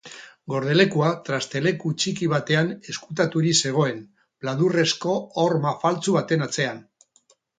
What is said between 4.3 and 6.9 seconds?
pladurrezko horma faltsu baten atzean.